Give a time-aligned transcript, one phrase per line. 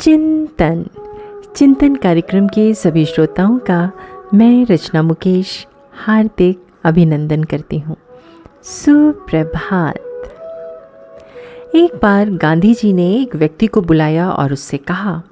[0.00, 0.84] चिंतन।
[1.56, 3.90] चिंतन कार्यक्रम के सभी श्रोताओं का
[4.34, 7.96] मैं रचना मुकेश हार्दिक अभिनंदन करती हूँ।
[8.64, 9.96] सुप्रभात।
[11.74, 15.22] एक बार गांधी जी ने एक व्यक्ति को बुलाया और उससे कहा,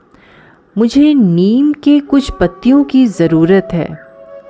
[0.78, 3.88] मुझे नीम के कुछ पत्तियों की ज़रूरत है।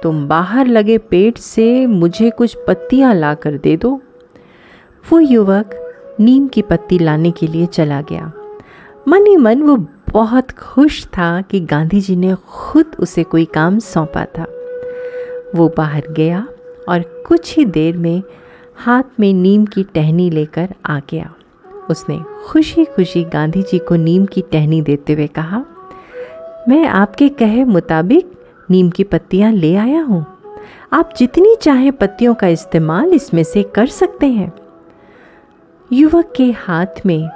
[0.03, 4.01] तुम बाहर लगे पेट से मुझे कुछ पत्तियाँ ला कर दे दो।
[5.05, 5.71] वो युवक
[6.21, 8.33] नीम की पत्ती लाने के लिए चला गया।
[9.09, 9.77] मन ही मन वो
[10.11, 14.47] बहुत खुश था कि गांधी जी ने खुद उसे कोई काम सौंपा था।
[15.55, 16.47] वो बाहर गया
[16.89, 18.23] और कुछ ही देर में
[18.77, 21.33] हाथ में नीम की टहनी लेकर आ गया।
[21.91, 25.65] उसने खुशी खुशी गांधी जी को नीम की टहनी देते हुए कहा,
[26.69, 28.33] मैं आपके कहे मुताबिक
[28.71, 30.25] नीम की पत्तियाँ ले आया हूँ।
[30.93, 34.53] आप जितनी चाहें पत्तियों का इस्तेमाल इसमें से कर सकते हैं
[35.91, 37.29] युवक के हाथ में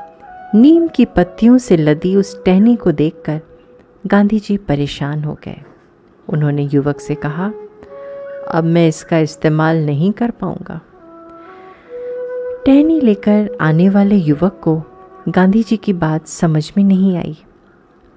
[0.54, 3.40] नीम की पत्तियों से लदी उस टहनी को देखकर
[4.06, 5.62] गांधी जी परेशान हो गए।
[6.28, 7.52] उन्होंने युवक से कहा,
[8.48, 10.80] अब मैं इसका इस्तेमाल नहीं कर पाऊँगा।
[12.66, 14.82] टहनी लेकर आने वाले युवक को
[15.28, 17.38] गांधी जी की बात समझ में नहीं आई।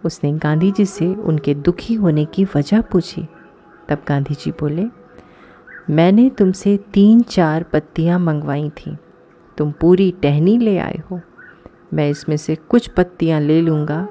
[0.06, 3.28] उसने गांधी जी से उनके दुखी होने की वजह पूछी।
[3.90, 4.86] तब गांधी जी बोले,
[5.90, 8.98] मैंने तुमसे तीन चार पत्तियाँ मंगवाई थीं।
[9.58, 11.22] तुम पूरी टहनी ले आए हो।
[11.94, 14.08] मैं इसमें से कुछ पत्तियाँ ले लूँगा,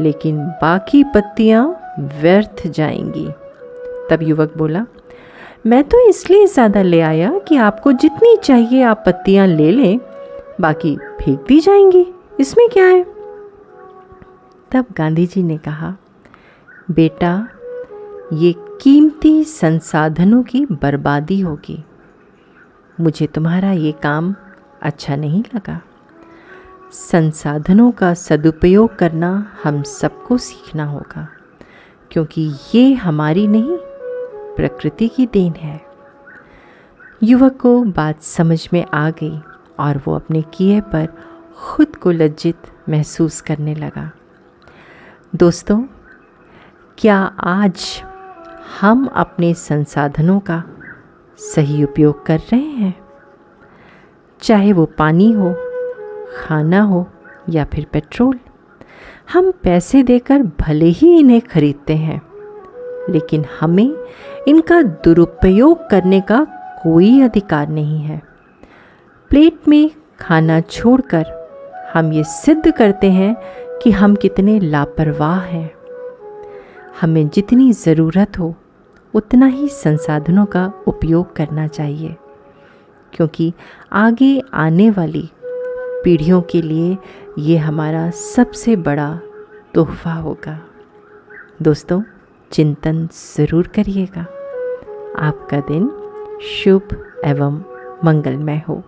[0.00, 1.64] लेकिन बाकी पत्तियाँ
[1.98, 3.28] व्यर्थ जाएँगी।
[4.10, 4.86] तब युवक बोला,
[5.66, 10.00] मैं तो इसलिए ज़्यादा ले आया कि आपको जितनी चाहिए आप पत्तियाँ ले लें,
[10.60, 12.06] बाकी फेंक दी जाएँगी।
[12.40, 13.02] इसमें क्या है?
[14.72, 15.96] तब गांधी जी ने कहा,
[16.90, 17.48] बेटा,
[18.32, 21.84] ये कीमती संसाधनों की बर्बादी होगी।
[23.00, 24.34] मुझे तुम्हारा ये काम
[24.82, 25.80] अच्छा नहीं लगा।
[26.92, 31.28] संसाधनों का सदुपयोग करना हम सबको सीखना होगा,
[32.10, 33.76] क्योंकि ये हमारी नहीं,
[34.56, 35.80] प्रकृति की देन है।
[37.22, 39.40] युवक को बात समझ में आ गई
[39.78, 41.08] और वो अपने किए पर
[41.56, 42.56] खुद को लज्जित
[42.88, 44.10] महसूस करने लगा।
[45.36, 45.84] दोस्तों,
[46.98, 48.02] क्या आज
[48.80, 50.64] हम अपने संसाधनों का
[51.38, 52.94] सही उपयोग कर रहे हैं?
[54.40, 55.67] चाहे वो पानी हो
[56.36, 57.06] खाना हो
[57.50, 58.38] या फिर पेट्रोल,
[59.32, 62.20] हम पैसे देकर भले ही इन्हें खरीदते हैं,
[63.10, 63.94] लेकिन हमें
[64.48, 66.44] इनका दुरुपयोग करने का
[66.82, 68.20] कोई अधिकार नहीं है।
[69.30, 69.90] प्लेट में
[70.20, 71.26] खाना छोड़कर
[71.94, 73.34] हम ये सिद्ध करते हैं
[73.82, 75.70] कि हम कितने लापरवाह हैं।
[77.00, 78.54] हमें जितनी ज़रूरत हो,
[79.14, 82.16] उतना ही संसाधनों का उपयोग करना चाहिए,
[83.12, 83.52] क्योंकि
[83.92, 85.28] आगे आने वाली
[86.04, 86.98] पीढ़ियों के लिए
[87.38, 89.20] ये हमारा सबसे बड़ा
[89.74, 90.60] तोहफा होगा।
[91.62, 92.02] दोस्तों,
[92.52, 94.20] चिंतन ज़रूर करिएगा।
[95.18, 95.88] आपका दिन
[96.42, 96.88] शुभ
[97.24, 97.62] एवं
[98.04, 98.82] मंगलमय हो।